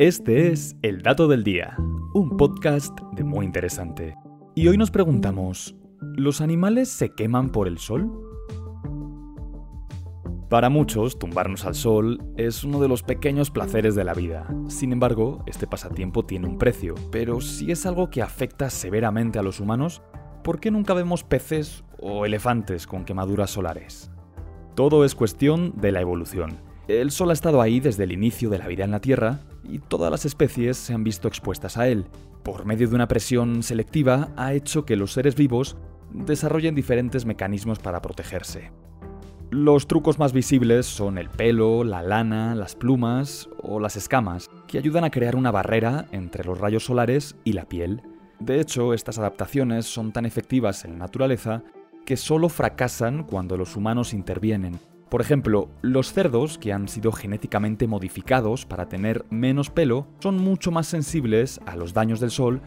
Este 0.00 0.50
es 0.50 0.76
El 0.80 1.02
Dato 1.02 1.28
del 1.28 1.44
Día, 1.44 1.76
un 2.14 2.38
podcast 2.38 2.98
de 3.12 3.22
muy 3.22 3.44
interesante. 3.44 4.16
Y 4.54 4.66
hoy 4.66 4.78
nos 4.78 4.90
preguntamos, 4.90 5.76
¿los 6.00 6.40
animales 6.40 6.88
se 6.88 7.10
queman 7.10 7.50
por 7.50 7.68
el 7.68 7.76
sol? 7.76 8.10
Para 10.48 10.70
muchos, 10.70 11.18
tumbarnos 11.18 11.66
al 11.66 11.74
sol 11.74 12.18
es 12.38 12.64
uno 12.64 12.80
de 12.80 12.88
los 12.88 13.02
pequeños 13.02 13.50
placeres 13.50 13.94
de 13.94 14.04
la 14.04 14.14
vida. 14.14 14.48
Sin 14.68 14.92
embargo, 14.92 15.44
este 15.44 15.66
pasatiempo 15.66 16.24
tiene 16.24 16.46
un 16.46 16.56
precio, 16.56 16.94
pero 17.12 17.42
si 17.42 17.70
es 17.70 17.84
algo 17.84 18.08
que 18.08 18.22
afecta 18.22 18.70
severamente 18.70 19.38
a 19.38 19.42
los 19.42 19.60
humanos, 19.60 20.00
¿por 20.42 20.60
qué 20.60 20.70
nunca 20.70 20.94
vemos 20.94 21.24
peces 21.24 21.84
o 21.98 22.24
elefantes 22.24 22.86
con 22.86 23.04
quemaduras 23.04 23.50
solares? 23.50 24.10
Todo 24.74 25.04
es 25.04 25.14
cuestión 25.14 25.74
de 25.78 25.92
la 25.92 26.00
evolución. 26.00 26.56
El 26.88 27.10
Sol 27.10 27.28
ha 27.28 27.34
estado 27.34 27.60
ahí 27.60 27.80
desde 27.80 28.04
el 28.04 28.12
inicio 28.12 28.48
de 28.48 28.56
la 28.56 28.66
vida 28.66 28.84
en 28.84 28.92
la 28.92 29.02
Tierra 29.02 29.40
y 29.70 29.78
todas 29.78 30.10
las 30.10 30.24
especies 30.24 30.76
se 30.76 30.92
han 30.92 31.04
visto 31.04 31.28
expuestas 31.28 31.76
a 31.76 31.88
él. 31.88 32.06
Por 32.42 32.64
medio 32.64 32.88
de 32.88 32.94
una 32.94 33.08
presión 33.08 33.62
selectiva 33.62 34.30
ha 34.36 34.52
hecho 34.52 34.84
que 34.84 34.96
los 34.96 35.12
seres 35.12 35.34
vivos 35.34 35.76
desarrollen 36.12 36.74
diferentes 36.74 37.24
mecanismos 37.24 37.78
para 37.78 38.02
protegerse. 38.02 38.72
Los 39.50 39.88
trucos 39.88 40.18
más 40.18 40.32
visibles 40.32 40.86
son 40.86 41.18
el 41.18 41.28
pelo, 41.28 41.82
la 41.82 42.02
lana, 42.02 42.54
las 42.54 42.76
plumas 42.76 43.48
o 43.60 43.80
las 43.80 43.96
escamas, 43.96 44.48
que 44.68 44.78
ayudan 44.78 45.02
a 45.02 45.10
crear 45.10 45.34
una 45.34 45.50
barrera 45.50 46.06
entre 46.12 46.44
los 46.44 46.58
rayos 46.58 46.84
solares 46.84 47.34
y 47.42 47.52
la 47.52 47.64
piel. 47.64 48.02
De 48.38 48.60
hecho, 48.60 48.94
estas 48.94 49.18
adaptaciones 49.18 49.86
son 49.86 50.12
tan 50.12 50.24
efectivas 50.24 50.84
en 50.84 50.92
la 50.92 50.98
naturaleza 50.98 51.62
que 52.06 52.16
solo 52.16 52.48
fracasan 52.48 53.24
cuando 53.24 53.56
los 53.56 53.76
humanos 53.76 54.14
intervienen, 54.14 54.78
por 55.10 55.20
ejemplo, 55.20 55.68
los 55.82 56.12
cerdos, 56.12 56.56
que 56.56 56.72
han 56.72 56.86
sido 56.86 57.10
genéticamente 57.10 57.88
modificados 57.88 58.64
para 58.64 58.88
tener 58.88 59.24
menos 59.28 59.68
pelo, 59.68 60.06
son 60.20 60.38
mucho 60.38 60.70
más 60.70 60.86
sensibles 60.86 61.60
a 61.66 61.74
los 61.74 61.92
daños 61.92 62.20
del 62.20 62.30
sol 62.30 62.60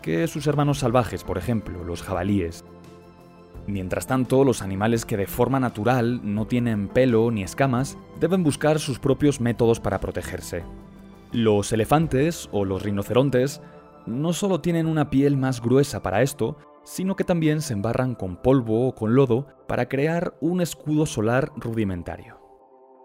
que 0.00 0.26
sus 0.26 0.46
hermanos 0.46 0.78
salvajes, 0.78 1.22
por 1.22 1.36
ejemplo, 1.36 1.84
los 1.84 2.02
jabalíes. 2.02 2.64
Mientras 3.66 4.06
tanto, 4.06 4.42
los 4.42 4.62
animales 4.62 5.04
que 5.04 5.18
de 5.18 5.26
forma 5.26 5.60
natural 5.60 6.20
no 6.24 6.46
tienen 6.46 6.88
pelo 6.88 7.30
ni 7.30 7.42
escamas 7.42 7.98
deben 8.18 8.42
buscar 8.42 8.80
sus 8.80 8.98
propios 8.98 9.40
métodos 9.40 9.78
para 9.78 10.00
protegerse. 10.00 10.64
Los 11.30 11.72
elefantes 11.72 12.48
o 12.52 12.64
los 12.64 12.82
rinocerontes 12.82 13.60
no 14.06 14.32
solo 14.32 14.60
tienen 14.60 14.86
una 14.86 15.10
piel 15.10 15.36
más 15.36 15.60
gruesa 15.60 16.02
para 16.02 16.22
esto, 16.22 16.56
sino 16.84 17.16
que 17.16 17.24
también 17.24 17.60
se 17.60 17.72
embarran 17.72 18.14
con 18.14 18.36
polvo 18.36 18.88
o 18.88 18.94
con 18.94 19.14
lodo 19.14 19.46
para 19.66 19.88
crear 19.88 20.34
un 20.40 20.60
escudo 20.60 21.06
solar 21.06 21.52
rudimentario. 21.56 22.41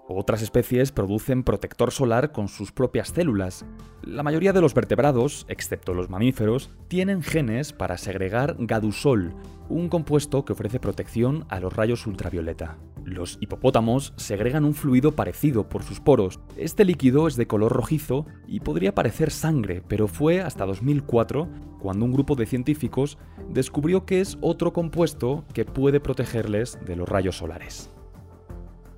Otras 0.10 0.42
especies 0.42 0.94
producen 0.94 1.44
protector 1.44 1.92
solar 1.92 2.32
con 2.32 2.48
sus 2.48 2.72
propias 2.72 3.10
células. 3.10 3.66
La 4.02 4.24
mayoría 4.24 4.54
de 4.54 4.62
los 4.62 4.74
vertebrados, 4.74 5.46
excepto 5.50 5.94
los 5.94 6.10
mamíferos, 6.10 6.72
tienen 6.88 7.22
genes 7.22 7.74
para 7.74 7.98
segregar 7.98 8.56
gadusol, 8.58 9.34
un 9.68 9.90
compuesto 9.90 10.46
que 10.46 10.54
ofrece 10.54 10.80
protección 10.80 11.46
a 11.50 11.60
los 11.60 11.74
rayos 11.74 12.08
ultravioleta. 12.08 12.78
Los 13.04 13.38
hipopótamos 13.42 14.14
segregan 14.16 14.64
un 14.64 14.76
fluido 14.76 15.14
parecido 15.14 15.68
por 15.68 15.84
sus 15.84 16.00
poros. 16.00 16.40
Este 16.56 16.86
líquido 16.86 17.28
es 17.28 17.36
de 17.36 17.48
color 17.48 17.74
rojizo 17.74 18.26
y 18.48 18.62
podría 18.62 18.96
parecer 18.96 19.30
sangre, 19.30 19.84
pero 19.90 20.08
fue 20.08 20.40
hasta 20.40 20.66
2004 20.66 21.50
cuando 21.82 22.06
un 22.06 22.14
grupo 22.14 22.36
de 22.36 22.46
científicos 22.46 23.18
descubrió 23.50 24.06
que 24.06 24.22
es 24.22 24.38
otro 24.40 24.72
compuesto 24.72 25.44
que 25.54 25.66
puede 25.66 26.00
protegerles 26.00 26.80
de 26.86 26.96
los 26.96 27.10
rayos 27.10 27.36
solares. 27.36 27.90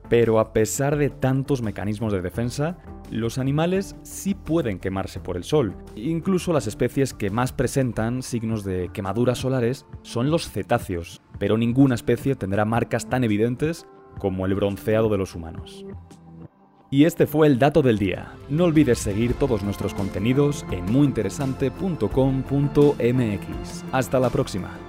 Pero 0.09 0.39
a 0.39 0.53
pesar 0.53 0.97
de 0.97 1.09
tantos 1.09 1.61
mecanismos 1.61 2.11
de 2.11 2.21
defensa, 2.21 2.77
los 3.11 3.37
animales 3.37 3.95
sí 4.01 4.33
pueden 4.33 4.79
quemarse 4.79 5.19
por 5.19 5.37
el 5.37 5.43
sol. 5.43 5.75
Incluso 5.95 6.51
las 6.51 6.67
especies 6.67 7.13
que 7.13 7.29
más 7.29 7.53
presentan 7.53 8.23
signos 8.23 8.63
de 8.63 8.89
quemaduras 8.91 9.37
solares 9.37 9.85
son 10.01 10.31
los 10.31 10.49
cetáceos, 10.49 11.21
pero 11.37 11.57
ninguna 11.57 11.95
especie 11.95 12.35
tendrá 12.35 12.65
marcas 12.65 13.07
tan 13.07 13.23
evidentes 13.23 13.85
como 14.17 14.45
el 14.45 14.55
bronceado 14.55 15.09
de 15.09 15.17
los 15.17 15.35
humanos. 15.35 15.85
Y 16.91 17.05
este 17.05 17.27
fue 17.27 17.45
el 17.45 17.59
dato 17.59 17.83
del 17.83 17.99
día. 17.99 18.33
No 18.49 18.63
olvides 18.63 18.97
seguir 18.97 19.35
todos 19.35 19.61
nuestros 19.61 19.93
contenidos 19.93 20.65
en 20.71 20.85
muyinteresante.com.mx. 20.85 23.85
Hasta 23.91 24.19
la 24.19 24.31
próxima. 24.31 24.88